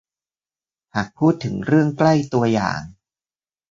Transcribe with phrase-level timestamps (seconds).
[0.95, 2.81] หากพูดถึงเรื่องใกล้ตัวอย่าง